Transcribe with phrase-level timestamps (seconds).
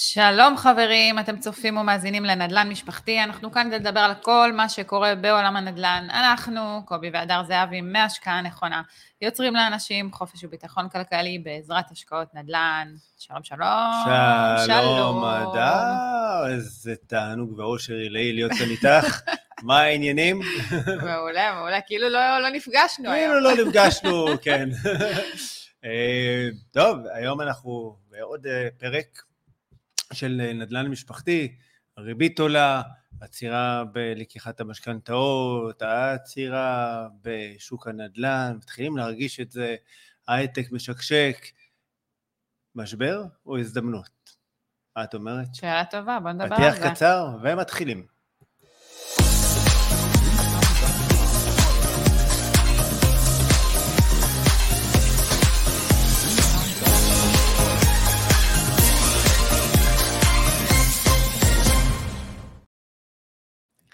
[0.00, 5.14] שלום חברים, אתם צופים ומאזינים לנדל"ן משפחתי, אנחנו כאן כדי לדבר על כל מה שקורה
[5.14, 6.06] בעולם הנדל"ן.
[6.10, 8.82] אנחנו, קובי והדר זהבי, מהשקעה נכונה,
[9.22, 12.88] יוצרים לאנשים חופש וביטחון כלכלי בעזרת השקעות נדל"ן.
[13.18, 13.92] שלום שלום.
[14.66, 19.20] שלום, הדר, איזה תענוג ואושר עילאי להיות כאן איתך.
[19.62, 20.40] מה העניינים?
[21.02, 23.32] מעולה, מעולה, כאילו לא, לא נפגשנו היום.
[23.32, 24.68] כאילו לא נפגשנו, כן.
[25.84, 29.27] אה, טוב, היום אנחנו בעוד אה, פרק
[30.12, 31.56] של נדל"ן משפחתי,
[31.96, 32.82] הריבית עולה,
[33.20, 39.76] עצירה בלקיחת המשכנתאות, העצירה בשוק הנדל"ן, מתחילים להרגיש את זה,
[40.28, 41.36] הייטק משקשק,
[42.74, 44.34] משבר או הזדמנות?
[44.96, 45.54] מה את אומרת?
[45.54, 46.80] שאלה טובה, בוא נדבר על זה.
[46.80, 48.17] פתיח קצר ומתחילים.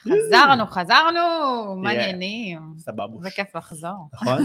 [0.04, 1.20] חזרנו, חזרנו,
[1.76, 2.74] מעניינים.
[2.78, 3.18] סבבה.
[3.22, 4.08] זה כיף לחזור.
[4.12, 4.44] נכון?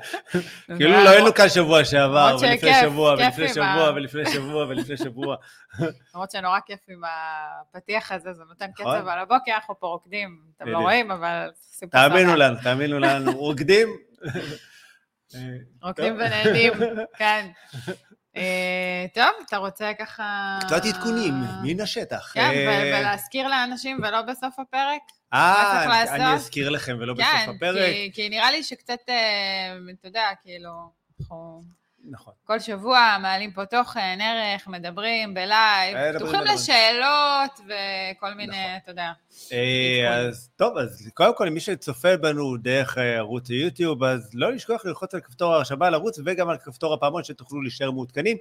[0.78, 5.36] כאילו לא היינו כאן שבוע שעבר, ולפני שבוע, ולפני שבוע, ולפני שבוע, ולפני שבוע.
[6.14, 9.08] למרות שנורא כיף עם הפתיח הזה, זה נותן קצב נכון.
[9.08, 11.50] על הבוקר, אנחנו פה רוקדים, אתם לא רואים, אבל
[11.90, 13.88] תאמינו לנו, תאמינו לנו, רוקדים.
[15.82, 16.72] רוקדים ונהנים,
[17.18, 17.46] כן.
[18.36, 20.58] אה, טוב, אתה רוצה ככה...
[20.66, 22.32] קצת עדכונים, מן השטח.
[22.34, 25.00] כן, אה, ולהזכיר לאנשים ולא בסוף הפרק.
[25.34, 27.78] אה, אני אזכיר לכם ולא בסוף הפרק.
[27.78, 30.70] כן, כי נראה לי שקצת, אה, אתה יודע, כאילו,
[31.20, 31.62] אנחנו...
[32.10, 32.32] נכון.
[32.44, 38.76] כל שבוע מעלים פה תוכן, ערך, מדברים בלייב, פתוחים לשאלות וכל מיני, נכון.
[38.82, 39.12] אתה יודע.
[40.10, 45.14] אז טוב, אז קודם כל, מי שצופה בנו דרך ערוץ היוטיוב, אז לא לשכוח ללחוץ
[45.14, 48.36] על כפתור ההרשמה לערוץ וגם על כפתור הפעמון שתוכלו להישאר מעודכנים.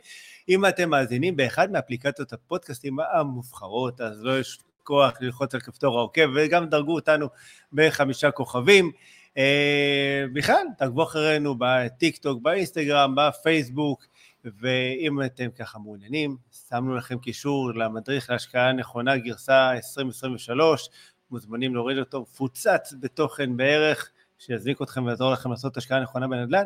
[0.50, 6.66] אם אתם מאזינים באחד מאפליקציות הפודקאסטים המובחרות, אז לא לשכוח ללחוץ על כפתור העוקב וגם
[6.66, 7.28] דרגו אותנו
[7.74, 8.92] בחמישה כוכבים.
[9.38, 14.06] אה, בכלל, תעקבו אחרינו בטיק טוק, באינסטגרם, בפייסבוק,
[14.46, 16.38] ואם אתם ככה מעוניינים,
[16.70, 20.90] שמנו לכם קישור למדריך להשקעה נכונה גרסה 2023,
[21.32, 26.64] מוזמנים להוריד אותו, מפוצץ בתוכן בערך, שיזניק אתכם ויעזור לכם לעשות השקעה נכונה בנדל"ן.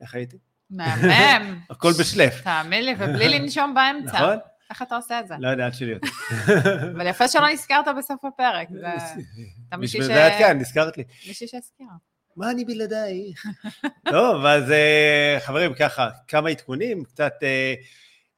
[0.00, 0.36] איך הייתי?
[0.70, 1.58] מהמם.
[1.70, 2.42] הכל בשלף.
[2.42, 4.12] תאמין לי, ובלי לנשום באמצע.
[4.12, 4.36] נכון?
[4.70, 5.34] איך אתה עושה את זה?
[5.38, 5.94] לא יודע, עד שלי.
[6.96, 8.68] אבל יפה שלא נזכרת בסוף הפרק.
[9.82, 11.04] בשביל זה את כאן, נזכרת לי.
[11.26, 11.92] מישהי שהזכירה.
[12.36, 13.46] מה אני בלעדייך?
[14.10, 17.74] טוב, אז אה, חברים, ככה, כמה עדכונים, קצת אה,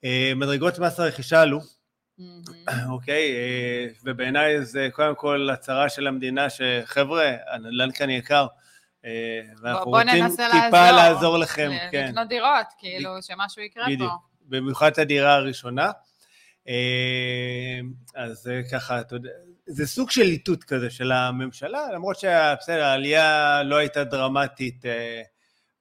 [0.05, 1.61] אה, מדרגות מס הרכישה עלו.
[2.91, 3.35] אוקיי,
[4.05, 8.47] ובעיניי זה קודם כל הצהרה של המדינה שחבר'ה, הנדל"ן כאן יקר.
[9.63, 12.09] ואנחנו רוצים טיפה לעזור לכם, כן.
[12.09, 14.09] לקנות דירות, כאילו, שמשהו יקרה פה.
[14.43, 15.91] במיוחד את הדירה הראשונה.
[18.15, 19.31] אז זה ככה, אתה יודע,
[19.67, 25.23] זה סוג של איתות כזה של הממשלה, למרות שבסדר, העלייה לא הייתה דרמטית, אה,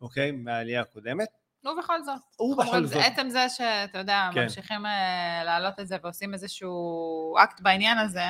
[0.01, 1.27] אוקיי, מהעלייה הקודמת.
[1.65, 2.39] ובכל זאת.
[2.39, 2.97] ובכל זאת.
[3.05, 4.43] עצם זה שאתה יודע, כן.
[4.43, 8.25] ממשיכים אה, להעלות את זה ועושים איזשהו אקט בעניין הזה,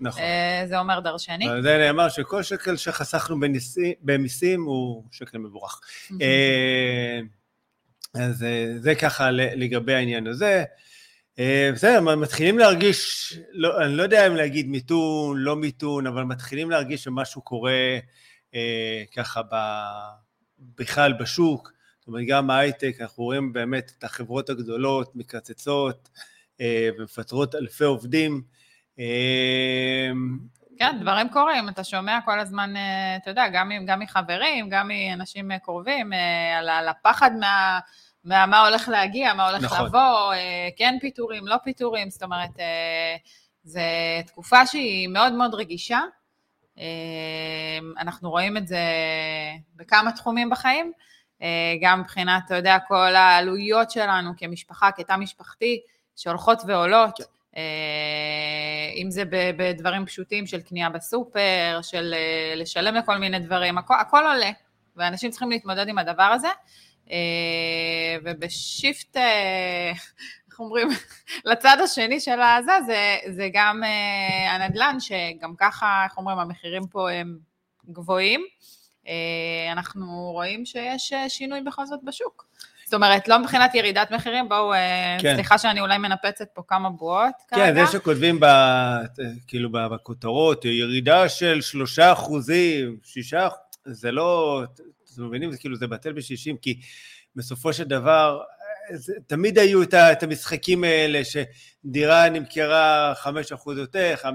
[0.00, 0.22] נכון.
[0.22, 1.46] אה, זה אומר דרשני.
[1.62, 3.36] זה נאמר שכל שקל שחסכנו
[4.02, 5.80] במיסים הוא שקל מבורך.
[8.14, 8.46] אז
[8.78, 10.64] זה ככה לגבי העניין הזה.
[11.40, 16.70] אה, בסדר, מתחילים להרגיש, לא, אני לא יודע אם להגיד מיתון, לא מיתון, אבל מתחילים
[16.70, 17.98] להרגיש שמשהו קורה
[18.54, 19.56] אה, ככה ב,
[20.58, 21.72] בכלל בשוק.
[21.98, 26.08] זאת אומרת, גם בהייטק, אנחנו רואים באמת את החברות הגדולות מקצצות
[26.60, 28.42] אה, ומפטרות אלפי עובדים.
[28.98, 30.10] אה,
[30.78, 35.50] כן, דברים קורים, אתה שומע כל הזמן, אה, אתה יודע, גם, גם מחברים, גם מאנשים
[35.62, 37.78] קרובים, אה, על, על הפחד מה...
[38.24, 39.86] מה, מה הולך להגיע, מה הולך נכון.
[39.86, 43.16] לבוא, אה, כן פיטורים, לא פיטורים, זאת אומרת, אה,
[43.64, 43.80] זו
[44.26, 46.00] תקופה שהיא מאוד מאוד רגישה.
[46.78, 48.84] אה, אנחנו רואים את זה
[49.76, 50.92] בכמה תחומים בחיים,
[51.80, 55.80] גם מבחינת, אתה יודע, כל העלויות שלנו כמשפחה, כתא משפחתי,
[56.16, 57.16] שהולכות ועולות.
[57.16, 57.60] כן.
[58.96, 59.22] אם זה
[59.56, 62.14] בדברים פשוטים של קנייה בסופר, של
[62.56, 64.50] לשלם לכל מיני דברים, הכל, הכל עולה,
[64.96, 66.48] ואנשים צריכים להתמודד עם הדבר הזה.
[67.10, 69.92] אה, ובשיפט, אה,
[70.48, 70.88] איך אומרים,
[71.50, 77.10] לצד השני של הזה, זה, זה גם אה, הנדל"ן, שגם ככה, איך אומרים, המחירים פה
[77.10, 77.38] הם
[77.90, 78.40] גבוהים.
[79.72, 82.46] אנחנו רואים שיש שינוי בכל זאת בשוק.
[82.84, 84.72] זאת אומרת, לא מבחינת ירידת מחירים, בואו,
[85.20, 85.34] כן.
[85.34, 87.84] סליחה שאני אולי מנפצת פה כמה בועות כן, כרגע.
[87.84, 88.46] זה שכותבים ב,
[89.46, 93.48] כאילו בכותרות, ירידה של שלושה אחוזים, שישה,
[93.84, 94.62] זה לא,
[95.14, 95.52] אתם מבינים?
[95.52, 96.80] זה כאילו, זה בטל בשישים, כי
[97.36, 98.40] בסופו של דבר,
[99.26, 103.28] תמיד היו את המשחקים האלה שדירה נמכרה 5%
[103.76, 104.26] יותר, 5%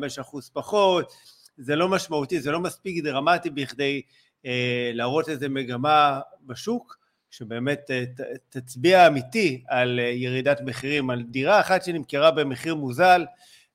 [0.54, 1.14] פחות,
[1.58, 4.02] זה לא משמעותי, זה לא מספיק דרמטי בכדי
[4.46, 6.98] אה, להראות איזה מגמה בשוק,
[7.30, 13.26] שבאמת אה, ת, תצביע אמיתי על אה, ירידת מחירים, על דירה אחת שנמכרה במחיר מוזל,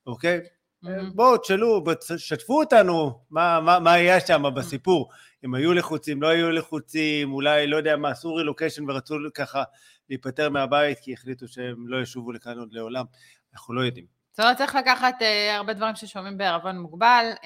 [0.07, 0.41] אוקיי?
[0.85, 0.89] Mm-hmm.
[1.15, 1.85] בואו תשאלו,
[2.17, 5.11] שתפו אותנו מה, מה, מה היה שם בסיפור.
[5.45, 9.63] אם היו לחוצים, לא היו לחוצים, אולי, לא יודע מה, עשו רילוקיישן ורצו ככה
[10.11, 13.05] להיפטר מהבית כי החליטו שהם לא ישובו לכאן עוד לעולם,
[13.55, 14.21] אנחנו לא יודעים.
[14.31, 15.25] זאת אומרת, צריך לקחת uh,
[15.57, 17.27] הרבה דברים ששומעים בערבון מוגבל.
[17.35, 17.45] Uh,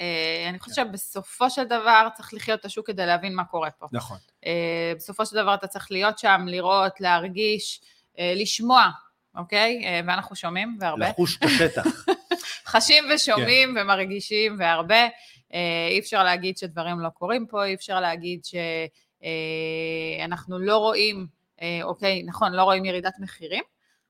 [0.48, 0.90] אני חושבת כן.
[0.90, 3.86] שבסופו של דבר צריך לחיות את השוק כדי להבין מה קורה פה.
[3.92, 4.18] נכון.
[4.44, 4.48] Uh,
[4.96, 7.80] בסופו של דבר אתה צריך להיות שם, לראות, להרגיש,
[8.14, 8.90] uh, לשמוע,
[9.36, 9.82] אוקיי?
[9.82, 11.08] Uh, ואנחנו שומעים והרבה.
[11.08, 11.84] לחוש את השטח.
[12.76, 13.80] חשים ושומעים כן.
[13.80, 15.06] ומרגישים והרבה.
[15.06, 15.54] Uh,
[15.90, 21.26] אי אפשר להגיד שדברים לא קורים פה, אי אפשר להגיד שאנחנו uh, לא רואים,
[21.58, 23.62] uh, אוקיי, נכון, לא רואים ירידת מחירים,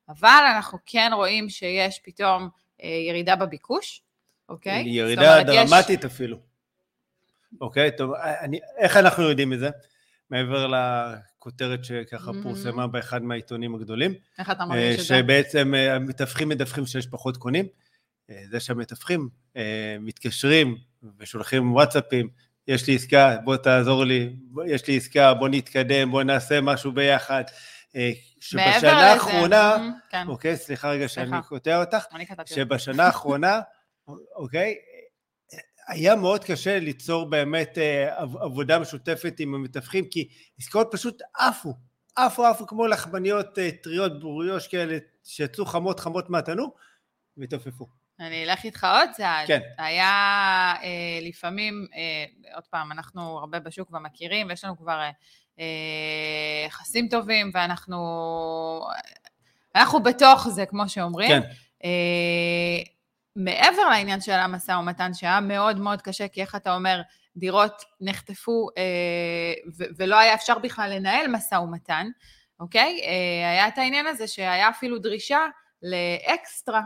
[0.09, 2.49] אבל אנחנו כן רואים שיש פתאום
[2.83, 4.03] אה, ירידה בביקוש,
[4.49, 4.83] אוקיי?
[4.87, 6.05] ירידה דרמטית יש...
[6.05, 6.39] אפילו.
[7.61, 9.71] אוקיי, טוב, אני, איך אנחנו יודעים את זה?
[10.31, 12.43] מעבר לכותרת שככה mm-hmm.
[12.43, 14.15] פורסמה באחד מהעיתונים הגדולים.
[14.39, 15.05] איך אתה מרגיש את זה?
[15.05, 17.67] שבעצם אה, המתווכים מדווחים שיש פחות קונים.
[18.31, 19.29] אה, זה שהמתווכים
[20.01, 20.77] מתקשרים
[21.19, 22.29] ושולחים וואטסאפים,
[22.69, 24.37] יש לי עסקה, בוא תעזור לי,
[24.67, 27.45] יש לי עסקה, בוא נתקדם, בוא נעשה משהו ביחד.
[28.41, 29.77] שבשנה האחרונה,
[30.11, 30.27] כן.
[30.29, 32.05] אוקיי, סליחה רגע שאני קוטע אותך,
[32.47, 33.61] שבשנה האחרונה,
[34.43, 34.75] אוקיי,
[35.89, 40.29] היה מאוד קשה ליצור באמת אה, עבודה משותפת עם המתווכים, כי
[40.59, 41.75] עסקאות פשוט עפו,
[42.17, 46.77] עפו עפו כמו לחמניות אה, טריות בוריוש כאלה, שיצאו חמות חמות מהתנור,
[47.37, 47.87] והתעופפו.
[48.21, 49.47] אני אלך איתך עוד צעד.
[49.47, 49.61] כן.
[49.79, 50.05] היה
[50.83, 55.11] אה, לפעמים, אה, עוד פעם, אנחנו הרבה בשוק ומכירים, ויש לנו כבר אה,
[55.61, 58.87] אה, יחסים טובים, ואנחנו
[59.75, 61.29] אנחנו בתוך זה, כמו שאומרים.
[61.29, 61.49] כן.
[61.85, 62.83] אה,
[63.37, 67.01] מעבר לעניין של המשא ומתן, שהיה מאוד מאוד קשה, כי איך אתה אומר,
[67.37, 72.07] דירות נחטפו אה, ולא היה אפשר בכלל לנהל משא ומתן,
[72.61, 73.01] אוקיי?
[73.45, 75.41] היה את העניין הזה שהיה אפילו דרישה
[75.83, 76.83] לאקסטרה,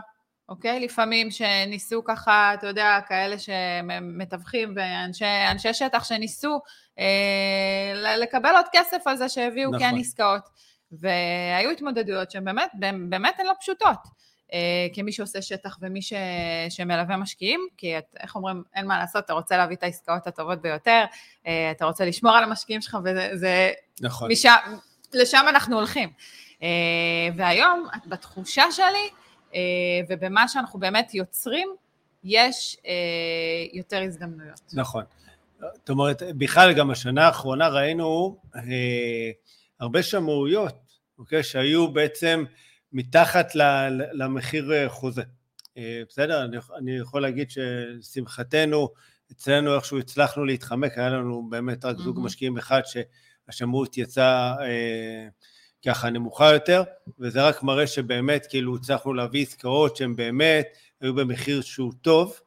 [0.49, 0.79] אוקיי?
[0.79, 6.59] לפעמים שניסו ככה, אתה יודע, כאלה שמתווכים ואנשי שטח שניסו
[6.99, 9.79] אה, לקבל עוד כסף על זה שהביאו נכון.
[9.79, 10.49] כן עסקאות.
[10.91, 12.71] והיו התמודדויות שהן באמת,
[13.09, 14.19] באמת הן לא פשוטות.
[14.53, 16.13] אה, כמי שעושה שטח ומי ש,
[16.69, 20.61] שמלווה משקיעים, כי את, איך אומרים, אין מה לעשות, אתה רוצה להביא את העסקאות הטובות
[20.61, 21.03] ביותר,
[21.47, 23.71] אה, אתה רוצה לשמור על המשקיעים שלך, וזה...
[24.01, 24.31] נכון.
[24.31, 24.55] משם,
[25.13, 26.09] לשם אנחנו הולכים.
[26.63, 26.67] אה,
[27.35, 29.09] והיום, בתחושה שלי,
[30.09, 31.69] ובמה שאנחנו באמת יוצרים,
[32.23, 32.93] יש אה,
[33.73, 34.61] יותר הזדמנויות.
[34.73, 35.03] נכון.
[35.59, 38.61] זאת אומרת, בכלל גם השנה האחרונה ראינו אה,
[39.79, 40.75] הרבה שמאויות,
[41.19, 42.43] אוקיי, שהיו בעצם
[42.93, 43.55] מתחת
[44.13, 45.23] למחיר חוזה.
[46.09, 46.45] בסדר?
[46.45, 48.89] אני, אני יכול להגיד ששמחתנו,
[49.31, 52.21] אצלנו איכשהו הצלחנו להתחמק, היה לנו באמת רק זוג mm-hmm.
[52.21, 55.27] משקיעים אחד שהשמאות יצאה אה,
[55.85, 56.83] ככה נמוכה יותר,
[57.19, 60.67] וזה רק מראה שבאמת כאילו הצלחנו להביא עסקאות שהן באמת
[61.01, 62.39] היו במחיר שהוא טוב,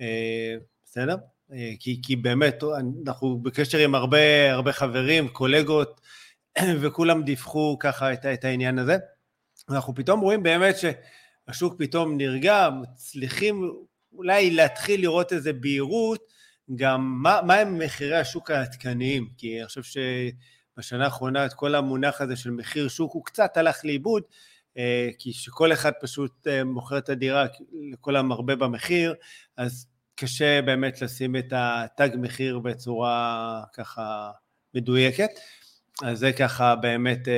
[0.00, 1.16] אה, בסדר?
[1.52, 2.62] אה, כי, כי באמת
[3.06, 6.00] אנחנו בקשר עם הרבה, הרבה חברים, קולגות,
[6.80, 8.96] וכולם דיווחו ככה את, את העניין הזה.
[9.68, 13.72] ואנחנו פתאום רואים באמת שהשוק פתאום נרגע, מצליחים
[14.12, 16.32] אולי להתחיל לראות איזה בהירות,
[16.76, 19.96] גם מה, מה הם מחירי השוק העדכניים, כי אני חושב ש...
[20.78, 24.22] בשנה האחרונה את כל המונח הזה של מחיר שוק הוא קצת הלך לאיבוד,
[24.78, 27.46] אה, כי שכל אחד פשוט אה, מוכר את הדירה
[27.92, 29.14] לכל המרבה במחיר,
[29.56, 34.30] אז קשה באמת לשים את התג מחיר בצורה ככה
[34.74, 35.30] מדויקת.
[36.02, 37.28] אז זה ככה באמת,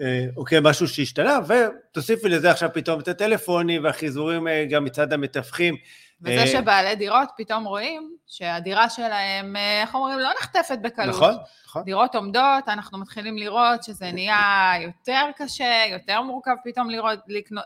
[0.00, 5.76] אה, אוקיי, משהו שהשתנה, ותוסיפי לזה עכשיו פתאום את הטלפונים והחיזורים גם מצד המתווכים.
[6.22, 11.16] וזה אה, שבעלי דירות פתאום רואים שהדירה שלהם, אה, איך אומרים, לא נחטפת בקלות.
[11.16, 11.34] נכון,
[11.66, 11.82] נכון.
[11.82, 17.18] דירות עומדות, אנחנו מתחילים לראות שזה נהיה יותר קשה, יותר מורכב פתאום לראות,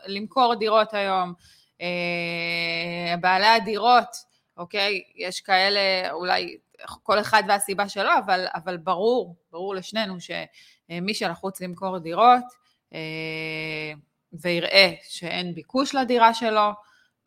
[0.05, 1.33] למכור דירות היום.
[1.81, 4.15] אה, בעלי הדירות,
[4.57, 6.57] אוקיי, יש כאלה, אולי
[7.03, 12.43] כל אחד והסיבה שלו, אבל, אבל ברור, ברור לשנינו שמי שלחוץ למכור דירות,
[14.33, 16.71] ויראה שאין ביקוש לדירה שלו,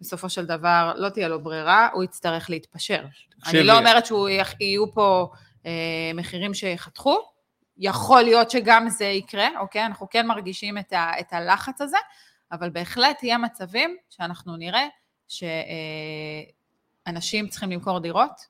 [0.00, 3.04] בסופו של דבר לא תהיה לו ברירה, הוא יצטרך להתפשר.
[3.47, 5.30] אני לא אומרת שיהיו פה
[5.66, 7.19] אה, מחירים שיחתכו,
[7.78, 9.87] יכול להיות שגם זה יקרה, אוקיי?
[9.87, 11.97] אנחנו כן מרגישים את, ה, את הלחץ הזה,
[12.52, 14.87] אבל בהחלט יהיה מצבים שאנחנו נראה
[15.28, 15.45] שאנשים
[17.45, 18.40] אה, צריכים למכור דירות,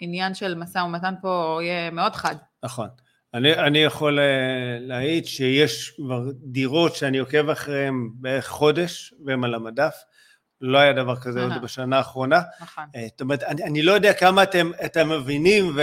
[0.00, 2.36] ועניין של משא ומתן פה יהיה מאוד חד.
[2.62, 2.88] נכון.
[3.34, 9.54] אני, אני יכול אה, להעיד שיש כבר דירות שאני עוקב אחריהן בערך חודש והן על
[9.54, 9.94] המדף.
[10.66, 12.40] לא היה דבר כזה עוד בשנה האחרונה.
[12.60, 12.84] נכון.
[12.96, 15.82] אה, זאת אומרת, אני, אני לא יודע כמה אתם, אתם מבינים, ו,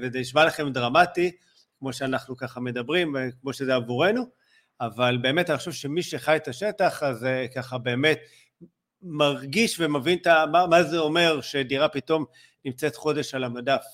[0.00, 1.36] וזה נשמע לכם דרמטי,
[1.78, 4.26] כמו שאנחנו ככה מדברים, וכמו שזה עבורנו,
[4.80, 8.18] אבל באמת אני חושב שמי שחי את השטח, אז אה, ככה באמת
[9.02, 12.24] מרגיש ומבין את מה, מה זה אומר שדירה פתאום
[12.64, 13.84] נמצאת חודש על המדף,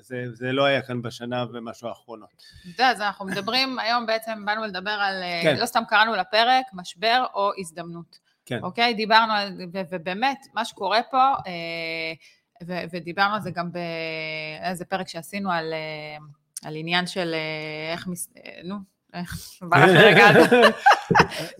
[0.00, 2.28] זה, זה לא היה כאן בשנה ומשהו האחרונות.
[2.64, 5.56] יודע, אז אנחנו מדברים, היום בעצם באנו לדבר על, אה, כן.
[5.60, 8.21] לא סתם קראנו לפרק, משבר או הזדמנות.
[8.46, 8.58] כן.
[8.62, 8.94] אוקיי?
[8.94, 12.12] דיברנו על, ובאמת, מה שקורה פה, אה,
[12.66, 15.74] ו, ודיברנו על זה גם באיזה פרק שעשינו על,
[16.64, 17.34] על עניין של
[17.92, 18.32] איך, מס,
[18.64, 18.76] נו,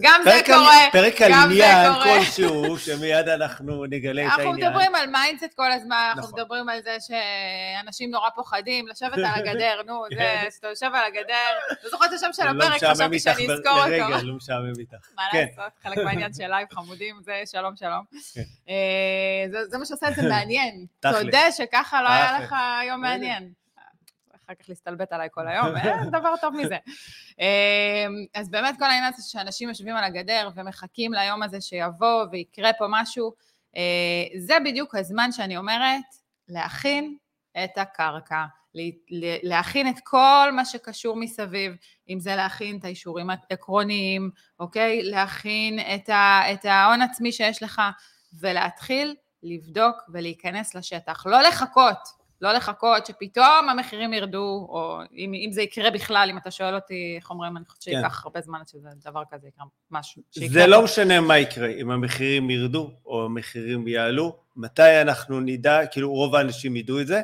[0.03, 4.49] גם זה קורה, פרק על עניין כלשהו, שמיד אנחנו נגלה את העניין.
[4.49, 6.41] אנחנו מדברים על mindset כל הזמן, אנחנו נכון.
[6.41, 10.49] מדברים על זה שאנשים נורא פוחדים לשבת על הגדר, נו, זה, כן.
[10.55, 13.89] שאתה יושב על הגדר, אתה זוכר את השם של לא הפרק, חשבתי שאני אזכור אותו.
[13.89, 15.09] לרגע, לא משעמם איתך.
[15.17, 15.47] מה כן.
[15.49, 18.05] לעשות, חלק מהעניין של live חמודים, זה שלום שלום.
[18.35, 18.43] כן.
[18.69, 20.87] אה, זה מה שעושה את זה מעניין.
[21.01, 22.55] תודה שככה לא היה לך
[22.89, 23.62] יום מעניין.
[24.53, 26.77] אחר כך להסתלבט עליי כל היום, אין דבר טוב מזה.
[27.39, 27.47] אמ,
[28.35, 32.85] אז באמת כל העניין הזה שאנשים יושבים על הגדר ומחכים ליום הזה שיבוא ויקרה פה
[32.89, 33.33] משהו,
[33.77, 36.05] אה, זה בדיוק הזמן שאני אומרת
[36.49, 37.17] להכין
[37.65, 38.45] את הקרקע,
[39.43, 41.73] להכין את כל מה שקשור מסביב,
[42.09, 44.31] אם זה להכין את האישורים העקרוניים,
[44.61, 45.03] אוקיי?
[45.03, 47.83] להכין את, ה, את ההון עצמי שיש לך
[48.41, 51.27] ולהתחיל לבדוק ולהיכנס לשטח.
[51.27, 56.51] לא לחכות, לא לחכות שפתאום המחירים ירדו, או אם, אם זה יקרה בכלל, אם אתה
[56.51, 58.23] שואל אותי, איך אומרים, אני חושבת שייקח כן.
[58.25, 60.23] הרבה זמן עד שזה דבר כזה יקרה, משהו.
[60.33, 66.13] זה לא משנה מה יקרה, אם המחירים ירדו או המחירים יעלו, מתי אנחנו נדע, כאילו
[66.13, 67.21] רוב האנשים ידעו את זה.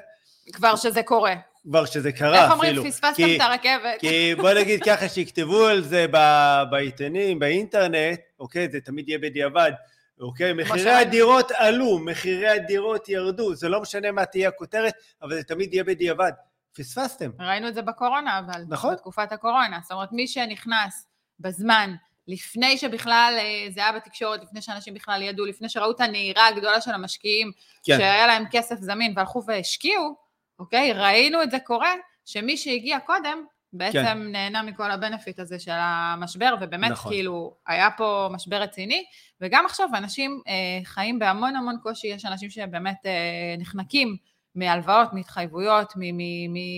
[0.52, 1.34] כבר שזה קורה.
[1.62, 2.68] כבר שזה קרה איך אפילו.
[2.68, 4.00] איך אומרים, פספסתם את הרכבת.
[4.00, 6.06] כי בוא נגיד ככה, שיכתבו על זה
[6.70, 9.72] בעיתונים, באינטרנט, אוקיי, זה תמיד יהיה בדיעבד.
[10.20, 10.52] אוקיי?
[10.52, 15.74] מחירי הדירות עלו, מחירי הדירות ירדו, זה לא משנה מה תהיה הכותרת, אבל זה תמיד
[15.74, 16.32] יהיה בדיעבד.
[16.76, 17.30] פספסתם.
[17.40, 18.64] ראינו את זה בקורונה, אבל.
[18.68, 18.92] נכון.
[18.94, 19.78] בתקופת הקורונה.
[19.82, 21.06] זאת אומרת, מי שנכנס
[21.40, 21.94] בזמן,
[22.28, 26.80] לפני שבכלל אה, זה היה בתקשורת, לפני שאנשים בכלל ידעו, לפני שראו את הנהירה הגדולה
[26.80, 27.50] של המשקיעים,
[27.84, 27.98] כן.
[27.98, 30.16] שהיה להם כסף זמין והלכו והשקיעו,
[30.58, 30.92] אוקיי?
[30.92, 31.94] ראינו את זה קורה,
[32.24, 34.32] שמי שהגיע קודם, בעצם כן.
[34.32, 37.12] נהנה מכל ה benefit הזה של המשבר, ובאמת נכון.
[37.12, 39.04] כאילו היה פה משבר רציני,
[39.40, 44.16] וגם עכשיו אנשים אה, חיים בהמון המון קושי, יש אנשים שבאמת אה, נחנקים
[44.54, 45.92] מהלוואות, מהתחייבויות,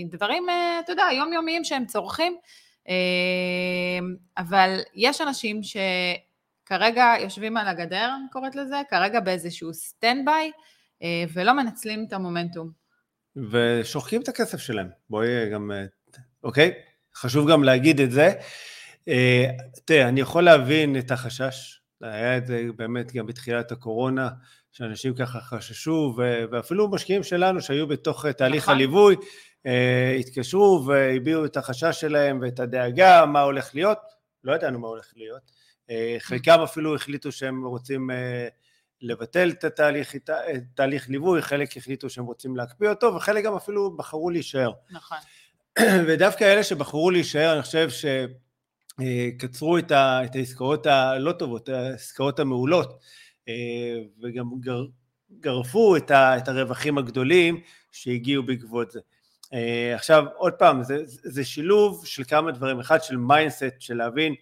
[0.05, 2.37] מדברים, אה, אתה יודע, יומיומיים שהם צורכים,
[2.89, 2.95] אה,
[4.39, 10.51] אבל יש אנשים שכרגע יושבים על הגדר, אני קוראת לזה, כרגע באיזשהו stand by,
[11.03, 12.71] אה, ולא מנצלים את המומנטום.
[13.51, 14.89] ושוחקים את הכסף שלהם.
[15.11, 15.85] בואי גם אה,
[16.45, 16.73] אוקיי?
[17.15, 18.33] חשוב גם להגיד את זה.
[19.09, 19.47] אה,
[19.85, 24.29] תראה, אני יכול להבין את החשש, היה את זה באמת גם בתחילת הקורונה,
[24.73, 26.15] שאנשים ככה חששו,
[26.51, 28.75] ואפילו משקיעים שלנו שהיו בתוך תהליך נכון.
[28.75, 29.17] הליווי,
[29.67, 33.99] אה, התקשרו והביעו את החשש שלהם ואת הדאגה, מה הולך להיות,
[34.45, 35.51] לא ידענו מה הולך להיות.
[35.91, 38.11] אה, חלקם אפילו החליטו שהם רוצים
[39.03, 40.15] לבטל את התהליך,
[40.75, 44.73] תהליך ליווי, חלק החליטו שהם רוצים להקפיא אותו, וחלק גם אפילו בחרו להישאר.
[44.91, 45.19] נכון.
[46.07, 47.89] ודווקא אלה שבחרו להישאר, אני חושב
[48.99, 52.99] שקצרו את, ה, את העסקאות הלא טובות, העסקאות המעולות,
[53.49, 54.85] אה, וגם גר,
[55.41, 57.61] גרפו את, ה, את הרווחים הגדולים
[57.93, 59.01] שהגיעו בעקבות זה.
[59.53, 64.35] אה, עכשיו, עוד פעם, זה, זה שילוב של כמה דברים, אחד של mindset, של להבין,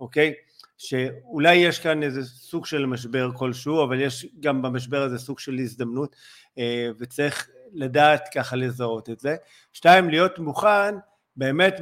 [0.00, 0.34] אוקיי,
[0.78, 5.58] שאולי יש כאן איזה סוג של משבר כלשהו, אבל יש גם במשבר הזה סוג של
[5.58, 6.16] הזדמנות,
[6.58, 9.36] אה, וצריך לדעת ככה לזהות את זה.
[9.72, 10.94] שתיים, להיות מוכן
[11.36, 11.80] באמת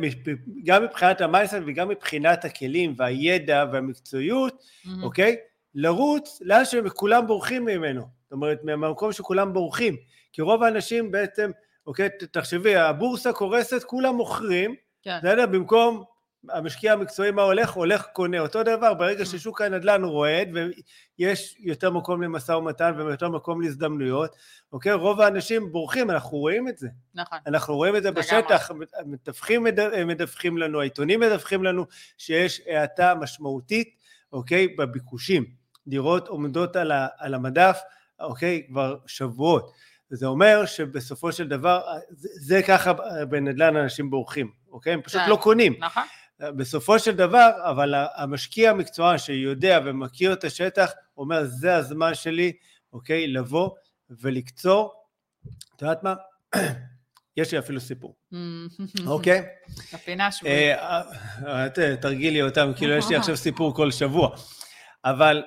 [0.64, 4.88] גם מבחינת המייסט וגם מבחינת הכלים והידע והמקצועיות, mm-hmm.
[5.02, 5.36] אוקיי?
[5.74, 8.00] לרוץ לאן שכולם בורחים ממנו.
[8.00, 9.96] זאת אומרת, מהמקום שכולם בורחים.
[10.32, 11.50] כי רוב האנשים בעצם,
[11.86, 15.18] אוקיי, תחשבי, הבורסה קורסת, כולם מוכרים, כן.
[15.22, 15.46] בסדר?
[15.46, 16.04] במקום
[16.50, 17.70] המשקיע המקצועי מה הולך?
[17.70, 18.38] הולך קונה.
[18.38, 20.48] אותו דבר, ברגע ששוק הנדל"ן רועד
[21.18, 24.36] ויש יותר מקום למשא ומתן ויותר מקום להזדמנויות,
[24.72, 24.92] אוקיי?
[24.92, 26.88] רוב האנשים בורחים, אנחנו רואים את זה.
[27.14, 27.38] נכון.
[27.46, 29.66] אנחנו רואים את זה בשטח, המתווכים
[30.06, 31.86] מדווחים לנו, העיתונים מדווחים לנו
[32.18, 33.96] שיש האטה משמעותית,
[34.32, 34.68] אוקיי?
[34.68, 35.44] בביקושים.
[35.86, 37.80] דירות עומדות על, ה, על המדף,
[38.20, 38.66] אוקיי?
[38.68, 39.72] כבר שבועות.
[40.10, 41.80] זה אומר שבסופו של דבר,
[42.10, 42.92] זה, זה ככה
[43.28, 44.92] בנדל"ן אנשים בורחים, אוקיי?
[44.92, 45.30] הם פשוט כן.
[45.30, 45.74] לא קונים.
[45.78, 46.02] נכון.
[46.50, 52.52] בסופו של דבר, אבל המשקיע המקצוען שיודע ומכיר את השטח, אומר, זה הזמן שלי,
[52.92, 53.70] אוקיי, לבוא
[54.10, 54.94] ולקצור,
[55.76, 56.14] את יודעת מה?
[57.36, 58.16] יש לי אפילו סיפור,
[59.06, 59.42] אוקיי?
[59.92, 60.78] הפינה השבועית.
[62.00, 64.36] תרגילי אותם, כאילו יש לי עכשיו סיפור כל שבוע.
[65.04, 65.42] אבל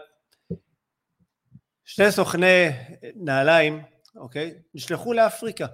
[1.86, 2.70] שני סוכני
[3.16, 3.84] נעליים,
[4.16, 4.54] אוקיי?
[4.74, 5.66] נשלחו לאפריקה.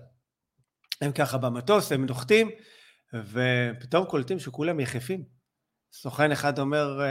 [1.01, 2.49] הם ככה במטוס, הם נוחתים,
[3.13, 5.23] ופתאום קולטים שכולם יחפים.
[5.93, 7.01] סוכן אחד אומר,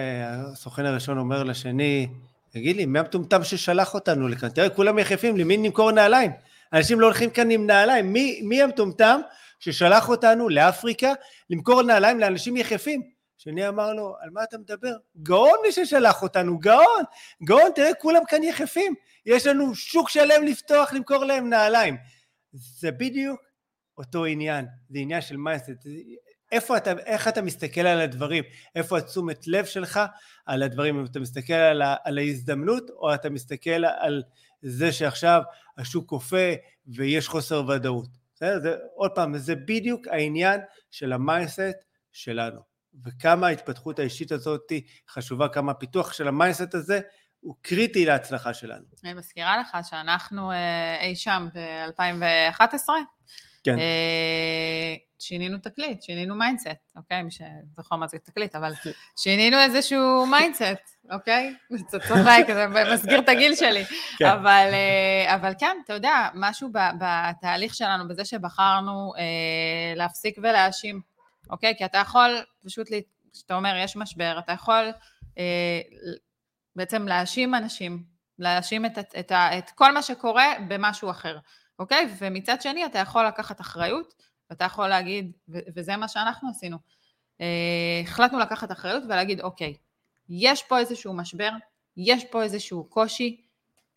[0.52, 2.08] הסוכן הראשון אומר לשני,
[2.50, 4.48] תגיד לי, מי המטומטם ששלח אותנו לכאן?
[4.48, 6.30] תראה, כולם יחפים, למי נמכור נעליים?
[6.72, 8.12] אנשים לא הולכים כאן עם נעליים.
[8.12, 9.20] מי, מי המטומטם
[9.58, 11.12] ששלח אותנו לאפריקה
[11.50, 13.02] למכור נעליים לאנשים יחפים?
[13.38, 14.92] שני אמר לו, על מה אתה מדבר?
[15.22, 17.02] גאון מי ששלח אותנו, גאון,
[17.44, 18.94] גאון, תראה, כולם כאן יחפים.
[19.26, 21.96] יש לנו שוק שלם לפתוח, למכור להם נעליים.
[22.52, 23.40] זה בדיוק
[24.00, 25.70] אותו עניין, זה עניין של mindset.
[26.52, 30.00] איפה אתה, איך אתה מסתכל על הדברים, איפה התשומת לב שלך
[30.46, 34.22] על הדברים, אם אתה מסתכל על, ה, על ההזדמנות, או אתה מסתכל על
[34.62, 35.42] זה שעכשיו
[35.78, 36.54] השוק קופא
[36.86, 38.08] ויש חוסר ודאות.
[38.34, 42.60] זה, זה, עוד פעם, זה בדיוק העניין של ה mindset שלנו.
[43.04, 44.72] וכמה ההתפתחות האישית הזאת
[45.08, 47.00] חשובה, כמה הפיתוח של ה mindset הזה
[47.40, 48.84] הוא קריטי להצלחה שלנו.
[49.04, 52.88] אני מזכירה לך שאנחנו אה, אי שם ב-2011,
[53.64, 53.78] כן.
[53.78, 57.22] אה, שינינו תקליט, שינינו mindset, אוקיי?
[57.22, 58.90] מי שזוכר מה זה תקליט, אבל כן.
[59.16, 61.54] שינינו איזשהו mindset, אוקיי?
[61.70, 63.84] זה צוחק, זה מסגיר את הגיל שלי.
[64.18, 64.26] כן.
[64.26, 71.00] אבל, אה, אבל כן, אתה יודע, משהו בתהליך שלנו, בזה שבחרנו אה, להפסיק ולהאשים,
[71.50, 71.74] אוקיי?
[71.78, 72.88] כי אתה יכול פשוט,
[73.32, 74.90] כשאתה אומר יש משבר, אתה יכול
[75.38, 75.80] אה,
[76.76, 78.02] בעצם להאשים אנשים,
[78.38, 81.38] להאשים את, את, את, את כל מה שקורה במשהו אחר.
[81.80, 82.08] אוקיי?
[82.18, 84.14] ומצד שני אתה יכול לקחת אחריות,
[84.50, 86.76] ואתה יכול להגיד, וזה מה שאנחנו עשינו.
[87.40, 89.74] אה, החלטנו לקחת אחריות ולהגיד, אוקיי,
[90.28, 91.50] יש פה איזשהו משבר,
[91.96, 93.40] יש פה איזשהו קושי,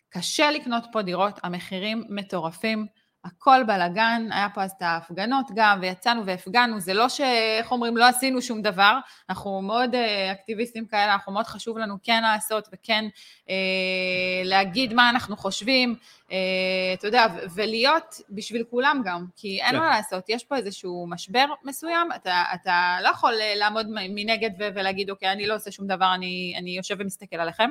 [0.08, 2.86] קשה לקנות פה דירות, המחירים מטורפים,
[3.24, 7.20] הכל בלאגן, היה פה אז את ההפגנות גם, ויצאנו והפגנו, זה לא ש...
[7.58, 8.98] איך אומרים, לא עשינו שום דבר,
[9.30, 13.04] אנחנו מאוד אה, אקטיביסטים כאלה, אנחנו מאוד חשוב לנו כן לעשות וכן
[13.50, 13.54] אה,
[14.44, 15.96] להגיד מה אנחנו חושבים,
[16.32, 16.36] אה,
[16.94, 19.78] אתה יודע, ולהיות בשביל כולם גם, כי אין כן.
[19.78, 25.10] מה לעשות, יש פה איזשהו משבר מסוים, אתה, אתה לא יכול אה, לעמוד מנגד ולהגיד,
[25.10, 27.70] אוקיי, אני לא עושה שום דבר, אני, אני יושב ומסתכל עליכם.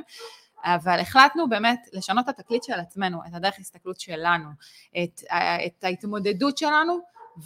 [0.64, 4.50] אבל החלטנו באמת לשנות את התקליט של עצמנו, את הדרך הסתכלות שלנו,
[5.04, 5.22] את,
[5.66, 7.00] את ההתמודדות שלנו,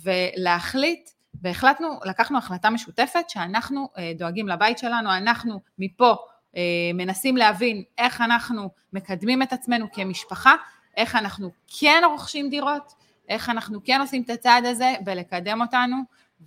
[0.04, 1.10] ולהחליט,
[1.42, 6.16] והחלטנו, לקחנו החלטה משותפת שאנחנו אה, דואגים לבית שלנו, אנחנו מפה
[6.56, 6.62] אה,
[6.94, 10.56] מנסים להבין איך אנחנו מקדמים את עצמנו כמשפחה,
[10.98, 12.94] איך אנחנו כן רוכשים דירות,
[13.30, 15.98] איך אנחנו כן עושים את הצעד הזה ולקדם אותנו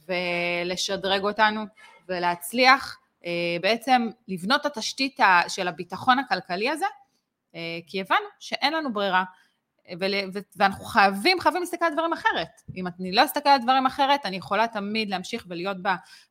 [0.09, 1.65] ולשדרג אותנו
[2.09, 2.99] ולהצליח
[3.63, 6.87] בעצם לבנות את התשתית של הביטחון הכלכלי הזה,
[7.55, 9.25] אה, כי הבנו שאין לנו ברירה,
[10.57, 12.49] ואנחנו חייבים, חייבים להסתכל על דברים אחרת.
[12.77, 15.77] אם אני לא אסתכל על דברים אחרת, אני יכולה תמיד להמשיך ולהיות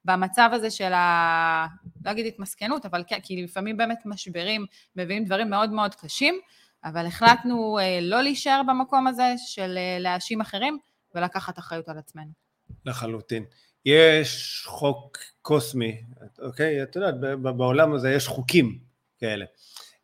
[0.06, 1.68] במצב הזה של ה...
[2.06, 6.40] לא אגיד התמסכנות, אבל כן, כי לפעמים באמת משברים מביאים דברים מאוד מאוד קשים,
[6.84, 10.78] אבל החלטנו אה, לא להישאר במקום הזה של להאשים אחרים
[11.16, 12.49] ולקחת אחריות על עצמנו.
[12.86, 13.46] לחלוטין.
[13.86, 16.02] יש חוק קוסמי,
[16.42, 16.84] אוקיי?
[16.84, 18.80] את יודעת, בעולם הזה יש חוקים
[19.20, 19.46] כאלה.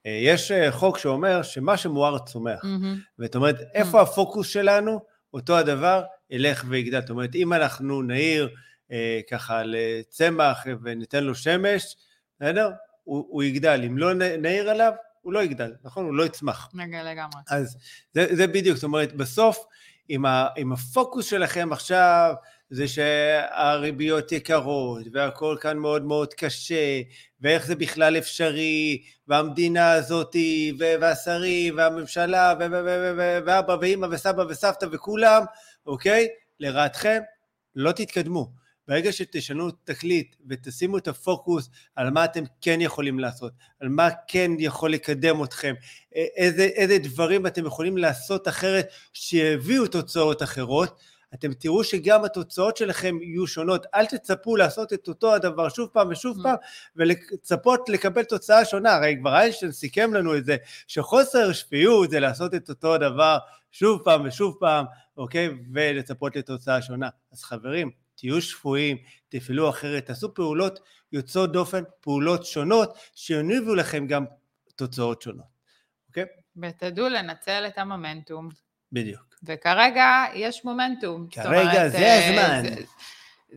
[0.05, 2.63] אה, יש אה, חוק שאומר שמה שמואר צומח.
[2.63, 3.19] Mm-hmm.
[3.19, 4.03] ואת אומרת, איפה mm-hmm.
[4.03, 4.99] הפוקוס שלנו,
[5.33, 7.01] אותו הדבר ילך ויגדל.
[7.01, 8.49] זאת אומרת, אם אנחנו נעיר
[8.91, 11.95] אה, ככה לצמח וניתן לו שמש,
[12.39, 12.71] בסדר?
[13.03, 13.81] הוא, הוא יגדל.
[13.85, 16.05] אם לא נעיר עליו, הוא לא יגדל, נכון?
[16.05, 16.69] הוא לא יצמח.
[17.03, 17.41] לגמרי.
[17.49, 17.77] אז
[18.13, 19.65] זה, זה בדיוק, זאת אומרת, בסוף,
[20.09, 22.33] אם, ה, אם הפוקוס שלכם עכשיו
[22.75, 27.01] זה שהריביות יקרות, והכל כאן מאוד מאוד קשה,
[27.41, 32.53] ואיך זה בכלל אפשרי, והמדינה הזאתי, והשרים, והממשלה,
[33.45, 35.43] ואבא ואימא וסבא וסבתא וכולם,
[35.85, 36.27] אוקיי?
[36.59, 37.21] לרעתכם,
[37.75, 38.51] לא תתקדמו.
[38.87, 44.51] ברגע שתשנו תקליט ותשימו את הפוקוס על מה אתם כן יכולים לעשות, על מה כן
[44.59, 45.73] יכול לקדם אתכם,
[46.13, 50.99] איזה, איזה דברים אתם יכולים לעשות אחרת שיביאו תוצאות אחרות,
[51.35, 53.85] אתם תראו שגם התוצאות שלכם יהיו שונות.
[53.95, 56.43] אל תצפו לעשות את אותו הדבר שוב פעם ושוב mm.
[56.43, 56.55] פעם,
[56.95, 58.93] ולצפות לקבל תוצאה שונה.
[58.93, 63.37] הרי כבר איינשטיין סיכם לנו את זה, שחוסר שפיות זה לעשות את אותו הדבר
[63.71, 64.85] שוב פעם ושוב פעם,
[65.17, 65.49] אוקיי?
[65.73, 67.09] ולצפות לתוצאה שונה.
[67.31, 68.97] אז חברים, תהיו שפויים,
[69.29, 70.79] תפעלו אחרת, תעשו פעולות
[71.11, 74.25] יוצאות דופן, פעולות שונות, שיניבו לכם גם
[74.75, 75.45] תוצאות שונות,
[76.07, 76.25] אוקיי?
[76.57, 78.49] ותדעו לנצל את המומנטום.
[78.91, 79.34] בדיוק.
[79.45, 81.27] וכרגע יש מומנטום.
[81.31, 82.69] כרגע אומרת, זה הזמן.
[82.69, 82.83] זה,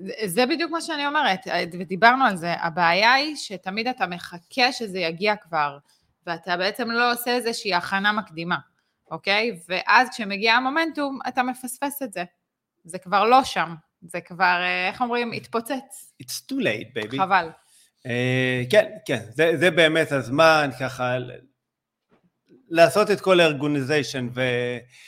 [0.06, 1.40] זה, זה בדיוק מה שאני אומרת,
[1.72, 2.54] ודיברנו על זה.
[2.54, 5.78] הבעיה היא שתמיד אתה מחכה שזה יגיע כבר,
[6.26, 8.56] ואתה בעצם לא עושה איזושהי הכנה מקדימה,
[9.10, 9.58] אוקיי?
[9.68, 12.24] ואז כשמגיע המומנטום, אתה מפספס את זה.
[12.84, 16.12] זה כבר לא שם, זה כבר, אה, איך אומרים, התפוצץ.
[16.22, 17.16] It's too late, baby.
[17.16, 17.50] חבל.
[17.98, 18.10] Uh,
[18.70, 21.16] כן, כן, זה, זה באמת הזמן ככה
[22.70, 24.42] לעשות את כל הארגוניזיישן ו...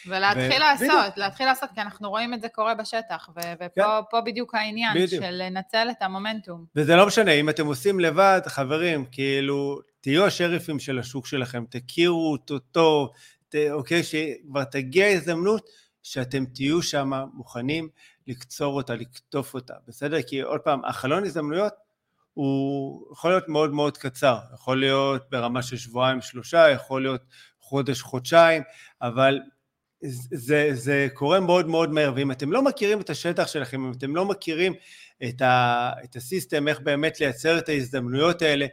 [0.07, 0.59] ולהתחיל ו...
[0.59, 1.16] לעשות, בדיוק.
[1.16, 3.40] להתחיל לעשות, כי אנחנו רואים את זה קורה בשטח, ו...
[3.55, 4.25] ופה כן.
[4.27, 5.25] בדיוק העניין בדיוק.
[5.25, 6.64] של לנצל את המומנטום.
[6.77, 12.33] וזה לא משנה, אם אתם עושים לבד, חברים, כאילו, תהיו השריפים של השוק שלכם, תכירו
[12.33, 13.11] אותו טוב,
[13.49, 13.55] ת...
[13.70, 15.68] אוקיי, שכבר תגיע הזדמנות
[16.03, 17.88] שאתם תהיו שם מוכנים
[18.27, 20.23] לקצור אותה, לקטוף אותה, בסדר?
[20.23, 21.73] כי עוד פעם, החלון הזדמנויות
[22.35, 27.23] הוא יכול להיות מאוד מאוד קצר, יכול להיות ברמה של שבועיים שלושה, יכול להיות
[27.61, 28.62] חודש, חודשיים,
[29.03, 29.40] אבל
[30.33, 34.16] זה, זה קורה מאוד מאוד מהר, ואם אתם לא מכירים את השטח שלכם, אם אתם
[34.16, 34.73] לא מכירים
[35.29, 38.66] את, ה, את הסיסטם, איך באמת לייצר את ההזדמנויות האלה,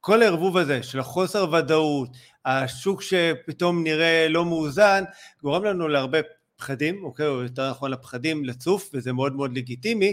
[0.00, 2.08] כל הערבוב הזה של החוסר ודאות,
[2.44, 5.04] השוק שפתאום נראה לא מאוזן,
[5.42, 6.18] גורם לנו להרבה
[6.58, 10.12] פחדים, אוקיי, או יותר נכון לפחדים לצוף, וזה מאוד מאוד לגיטימי,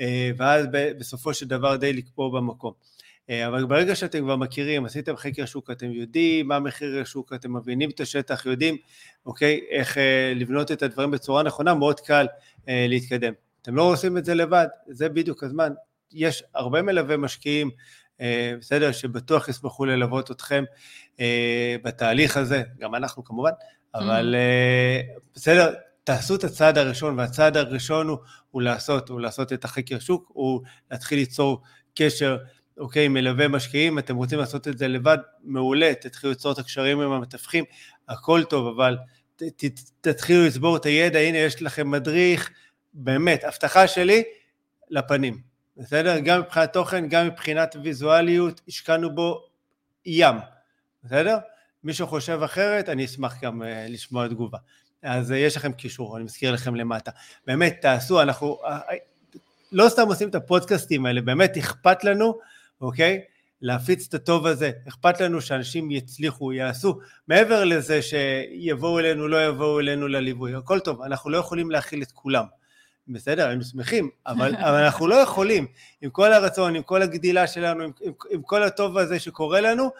[0.00, 0.66] אה, ואז
[0.98, 2.72] בסופו של דבר די לקפוא במקום.
[3.30, 7.56] אה, אבל ברגע שאתם כבר מכירים, עשיתם חקר שוק, אתם יודעים מה מחיר השוק, אתם
[7.56, 8.76] מבינים את השטח, יודעים,
[9.26, 12.26] אוקיי, איך אה, לבנות את הדברים בצורה נכונה, מאוד קל
[12.66, 13.32] להתקדם.
[13.62, 15.72] אתם לא עושים את זה לבד, זה בדיוק הזמן.
[16.12, 17.70] יש הרבה מלווה משקיעים,
[18.58, 20.64] בסדר, שבטוח ישמחו ללוות אתכם
[21.82, 23.50] בתהליך הזה, גם אנחנו כמובן,
[23.94, 25.20] אבל mm.
[25.34, 28.18] בסדר, תעשו את הצעד הראשון, והצעד הראשון הוא,
[28.50, 31.62] הוא לעשות, הוא לעשות את החקר שוק, הוא להתחיל ליצור
[31.94, 32.38] קשר,
[32.78, 37.12] אוקיי, מלווה משקיעים, אתם רוצים לעשות את זה לבד, מעולה, תתחילו ליצור את הקשרים עם
[37.12, 37.64] המתווכים,
[38.08, 38.98] הכל טוב, אבל
[39.36, 42.50] ת, ת, תתחילו לצבור את הידע, הנה יש לכם מדריך,
[42.94, 44.22] באמת, הבטחה שלי,
[44.90, 45.40] לפנים,
[45.76, 46.18] בסדר?
[46.18, 49.46] גם מבחינת תוכן, גם מבחינת ויזואליות, השקענו בו
[50.06, 50.34] ים,
[51.04, 51.38] בסדר?
[51.84, 54.58] מישהו חושב אחרת, אני אשמח גם uh, לשמוע תגובה.
[55.02, 57.10] אז uh, יש לכם קישור, אני מזכיר לכם למטה.
[57.46, 58.68] באמת, תעשו, אנחנו uh,
[59.72, 62.38] לא סתם עושים את הפודקאסטים האלה, באמת אכפת לנו,
[62.80, 63.20] אוקיי?
[63.62, 69.80] להפיץ את הטוב הזה, אכפת לנו שאנשים יצליחו, יעשו, מעבר לזה שיבואו אלינו, לא יבואו
[69.80, 72.44] אלינו לליווי, הכל טוב, אנחנו לא יכולים להכיל את כולם.
[73.08, 75.66] בסדר, היינו שמחים, אבל, אבל אנחנו לא יכולים,
[76.02, 79.90] עם כל הרצון, עם כל הגדילה שלנו, עם, עם, עם כל הטוב הזה שקורה לנו,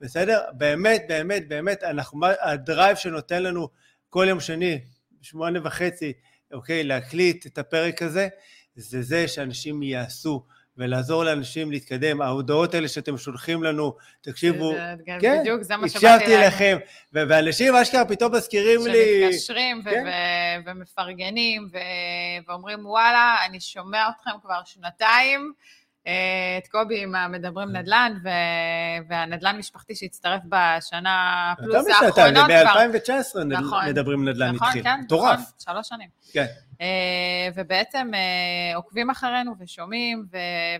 [0.00, 0.40] בסדר?
[0.52, 3.68] באמת, באמת, באמת, אנחנו, הדרייב שנותן לנו
[4.08, 4.78] כל יום שני,
[5.22, 6.12] שמונה וחצי,
[6.52, 8.28] אוקיי, להקליט את הפרק הזה,
[8.74, 10.44] זה זה שאנשים יעשו.
[10.80, 12.22] ולעזור לאנשים להתקדם.
[12.22, 14.72] ההודעות האלה שאתם שולחים לנו, תקשיבו,
[15.20, 16.78] כן, בדיוק, זה מה שבאתי לכם,
[17.12, 19.32] ואנשים אשכרה פתאום מזכירים לי...
[19.32, 20.04] שמתקשרים כן?
[20.66, 21.68] ומפרגנים
[22.48, 25.52] ואומרים, וואלה, אני שומע אתכם כבר שנתיים.
[26.06, 27.76] אה, את קובי עם המדברים כן.
[27.76, 28.16] נדל"ן,
[29.08, 32.88] והנדל"ן משפחתי שהצטרף בשנה פלוס האחרונות כבר.
[32.92, 34.82] ב-2019 נכון, מדברים נדל"ן נכון, התחיל.
[34.82, 35.40] כן, מטורף.
[35.40, 36.08] נכון, שלוש שנים.
[36.32, 36.46] כן.
[36.80, 40.26] אה, ובעצם אה, עוקבים אחרינו ושומעים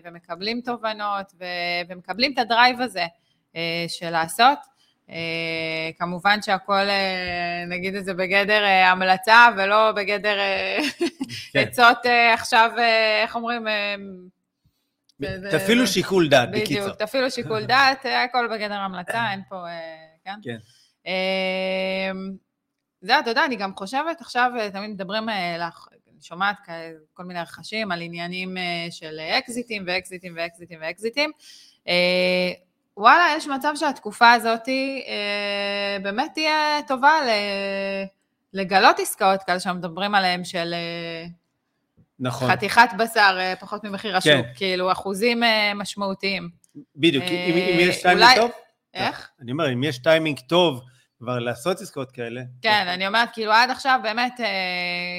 [0.03, 1.33] ומקבלים תובנות
[1.89, 3.05] ומקבלים את הדרייב הזה
[3.87, 4.59] של לעשות.
[5.97, 6.85] כמובן שהכל,
[7.67, 10.37] נגיד את זה בגדר המלצה ולא בגדר
[11.53, 11.59] כן.
[11.59, 11.97] עצות
[12.33, 12.71] עכשיו,
[13.23, 13.67] איך אומרים,
[15.51, 16.81] תפעילו שיקול דעת, בקיצור.
[16.81, 19.79] בדיוק, תפעילו שיקול דעת, הכל בגדר המלצה, אין פה, אה,
[20.25, 20.39] כן?
[20.43, 20.57] כן.
[21.05, 22.31] אמ,
[23.01, 26.57] זה, אתה יודע, אני גם חושבת עכשיו, אה, תמיד מדברים, אה, אני שומעת
[27.13, 28.57] כל מיני רכשים על עניינים
[28.89, 31.31] של אקזיטים ואקזיטים ואקזיטים ואקזיטים.
[32.97, 34.67] וואלה, יש מצב שהתקופה הזאת
[36.03, 37.11] באמת תהיה טובה
[38.53, 40.73] לגלות עסקאות כאלה שמדברים עליהן של
[42.21, 42.51] נכון.
[42.51, 44.51] חתיכת בשר אה, פחות ממחיר השוק, כן.
[44.55, 46.49] כאילו אחוזים אה, משמעותיים.
[46.95, 48.35] בדיוק, אם, אם יש טיימינג אולי...
[48.35, 48.51] טוב,
[48.93, 49.29] איך?
[49.41, 50.81] אני אומר, אם יש טיימינג טוב
[51.17, 52.41] כבר לעשות עסקאות כאלה.
[52.61, 54.45] כן, אני אומרת, כאילו עד עכשיו באמת אה,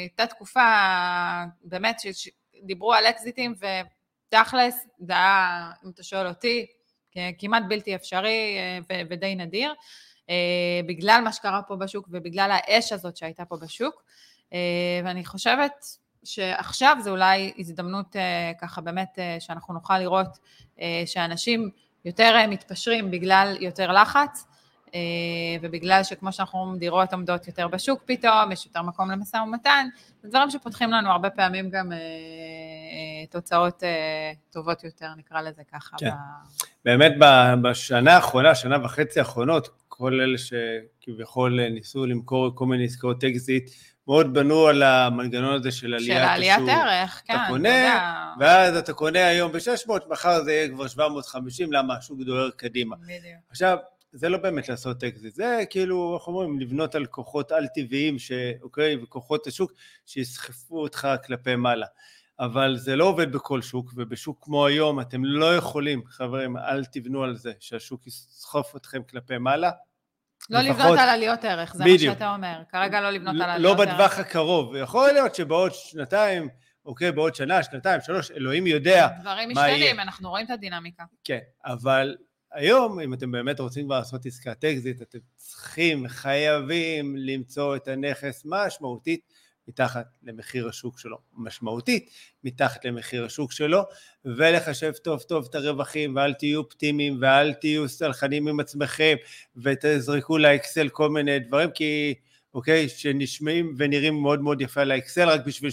[0.00, 0.60] הייתה תקופה,
[1.64, 6.66] באמת, שדיברו על אקזיטים, ותכלס, זה היה, אם אתה שואל אותי,
[7.38, 8.58] כמעט בלתי אפשרי
[9.10, 9.74] ודי נדיר,
[10.86, 14.02] בגלל מה שקרה פה בשוק ובגלל האש הזאת שהייתה פה בשוק.
[15.04, 15.72] ואני חושבת
[16.24, 20.38] שעכשיו זה אולי הזדמנות אה, ככה באמת אה, שאנחנו נוכל לראות
[20.80, 21.70] אה, שאנשים
[22.04, 24.46] יותר מתפשרים בגלל יותר לחץ,
[25.62, 29.88] ובגלל שכמו שאנחנו אומרים, דירות עומדות יותר בשוק פתאום, יש יותר מקום למשא ומתן,
[30.22, 31.92] זה דברים שפותחים לנו הרבה פעמים גם
[33.30, 33.82] תוצאות
[34.50, 35.96] טובות יותר, נקרא לזה ככה.
[35.98, 36.11] כן.
[36.11, 36.12] ב...
[36.85, 37.12] באמת
[37.62, 43.70] בשנה האחרונה, שנה וחצי האחרונות, כל אלה שכביכול ניסו למכור כל מיני עסקאות אקזיט,
[44.08, 46.68] מאוד בנו על המנגנון הזה של עליית השוק.
[46.68, 47.34] של עליית ערך, כן.
[47.34, 52.50] אתה קונה, ואז אתה קונה היום ב-600, מחר זה יהיה כבר 750, למה השוק דוהר
[52.50, 52.96] קדימה.
[52.96, 53.40] בדיוק.
[53.50, 53.78] עכשיו,
[54.12, 58.16] זה לא באמת לעשות אקזיט, זה כאילו, איך אומרים, לבנות על כוחות על-טבעיים,
[58.62, 59.72] אוקיי, וכוחות השוק
[60.06, 61.86] שיסחפו אותך כלפי מעלה.
[62.40, 67.24] אבל זה לא עובד בכל שוק, ובשוק כמו היום אתם לא יכולים, חברים, אל תבנו
[67.24, 69.70] על זה, שהשוק יסחוף אתכם כלפי מעלה.
[70.50, 72.09] לא לפחות, לבנות על עליות ערך, זה בדיוק.
[72.09, 72.62] מה שאתה אומר.
[72.68, 73.88] כרגע לא לבנות לא, על עליות ערך.
[73.88, 74.76] לא בטווח הקרוב.
[74.76, 76.48] יכול להיות שבעוד שנתיים,
[76.85, 79.20] אוקיי, בעוד שנה, שנתיים, שלוש, אלוהים יודע מה יהיה.
[79.20, 81.05] דברים משתנים, אנחנו רואים את הדינמיקה.
[81.24, 82.16] כן, אבל
[82.52, 88.42] היום, אם אתם באמת רוצים כבר לעשות עסקת אקזיט, אתם צריכים, חייבים למצוא את הנכס
[88.44, 89.20] משמעותית
[89.68, 92.11] מתחת למחיר השוק שלו, משמעותית
[92.44, 93.83] מתחת למחיר השוק שלו,
[94.25, 99.16] ולחשב טוב טוב את הרווחים, ואל תהיו אופטימיים, ואל תהיו סלחנים עם עצמכם,
[99.57, 102.14] ותזרקו לאקסל כל מיני דברים, כי,
[102.55, 105.70] אוקיי, שנשמעים ונראים מאוד מאוד יפה לאקסל, רק בשביל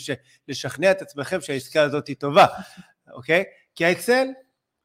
[0.48, 2.46] לשכנע את עצמכם שהעסקה הזאת היא טובה,
[3.14, 3.44] אוקיי?
[3.76, 4.28] כי האקסל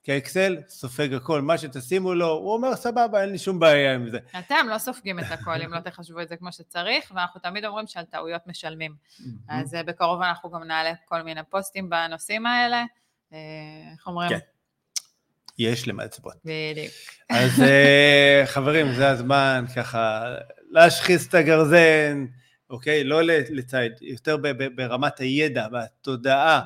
[0.04, 4.10] כי האקסל סופג הכל, מה שתשימו לו, הוא אומר סבבה, אין לי שום בעיה עם
[4.10, 4.18] זה.
[4.38, 7.86] אתם לא סופגים את הכל אם לא תחשבו את זה כמו שצריך, ואנחנו תמיד אומרים
[7.86, 8.94] שעל טעויות משלמים.
[9.48, 12.84] אז אה, בקרוב אנחנו גם נעלה כל מיני פוסטים בנושאים האלה.
[13.32, 13.38] אה,
[13.92, 14.28] איך אומרים?
[14.28, 14.38] כן.
[15.58, 16.34] יש למה לצפות.
[16.44, 16.92] בדיוק.
[17.30, 20.34] אז אה, חברים, זה הזמן ככה
[20.70, 22.24] להשחיז את הגרזן,
[22.70, 23.04] אוקיי?
[23.04, 24.36] לא לצייד, יותר
[24.74, 26.60] ברמת הידע, בתודעה,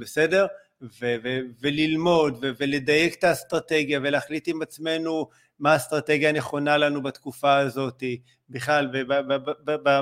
[0.00, 0.46] בסדר?
[0.82, 7.56] ו- ו- וללמוד ו- ולדייק את האסטרטגיה ולהחליט עם עצמנו מה האסטרטגיה הנכונה לנו בתקופה
[7.56, 8.02] הזאת,
[8.50, 8.88] בכלל,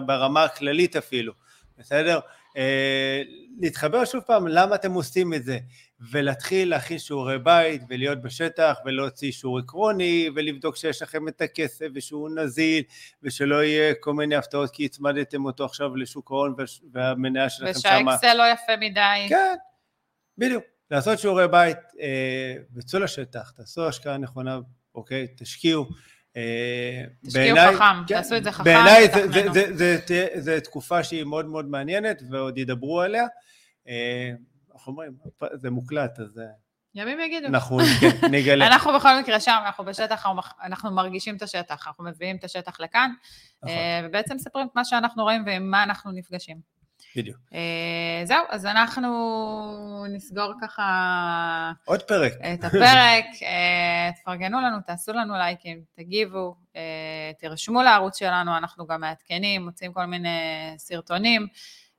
[0.06, 1.32] ברמה הכללית אפילו,
[1.78, 2.20] בסדר?
[2.56, 3.22] אה,
[3.60, 5.58] להתחבר שוב פעם, למה אתם עושים את זה?
[6.00, 12.30] ולהתחיל להכין שיעורי בית ולהיות בשטח ולהוציא אישור עקרוני ולבדוק שיש לכם את הכסף ושהוא
[12.30, 12.82] נזיל
[13.22, 16.54] ושלא יהיה כל מיני הפתעות כי הצמדתם אותו עכשיו לשוק ההון
[16.92, 18.14] והמניה שלכם שמה.
[18.14, 19.26] ושהאקסל לא יפה מדי.
[19.28, 19.56] כן,
[20.38, 20.64] בדיוק.
[20.90, 24.58] לעשות שיעורי בית, אה, צאו לשטח, תעשו השקעה נכונה,
[24.94, 25.26] אוקיי?
[25.36, 25.86] תשקיעו.
[26.36, 29.08] אה, תשקיעו חכם, כן, תעשו את זה חכם, בעיניי
[30.38, 33.26] זו תקופה שהיא מאוד מאוד מעניינת ועוד ידברו עליה.
[33.88, 34.30] אה,
[34.74, 35.12] איך אומרים?
[35.54, 36.38] זה מוקלט, אז...
[36.38, 36.44] אה,
[36.94, 37.46] ימים יגידו.
[37.46, 38.66] אנחנו כן, נגלה.
[38.66, 40.26] אנחנו בכל מקרה שם, אנחנו בשטח,
[40.62, 43.10] אנחנו מרגישים את השטח, אנחנו מביאים את השטח לכאן,
[43.62, 43.76] נכון.
[43.76, 46.77] אה, ובעצם מספרים את מה שאנחנו רואים ועם מה אנחנו נפגשים.
[47.16, 47.36] בדיוק.
[47.50, 47.54] Uh,
[48.24, 51.72] זהו, אז אנחנו נסגור ככה...
[51.84, 52.32] עוד פרק.
[52.54, 56.76] את הפרק, uh, תפרגנו לנו, תעשו לנו לייקים, תגיבו, uh,
[57.38, 60.28] תירשמו לערוץ שלנו, אנחנו גם מעדכנים, מוצאים כל מיני
[60.76, 61.46] סרטונים.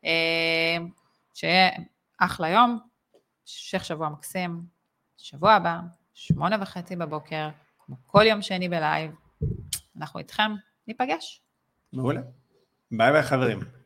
[0.02, 0.06] Uh,
[1.34, 1.70] שיהיה
[2.18, 2.80] אחלה יום,
[3.44, 4.62] המשך שבוע מקסים,
[5.18, 5.80] שבוע הבא,
[6.14, 9.12] שמונה וחצי בבוקר, כמו כל יום שני בלייב,
[9.98, 10.52] אנחנו איתכם,
[10.88, 11.42] ניפגש.
[11.94, 12.22] מעולה.
[12.92, 13.79] bye bye חברים.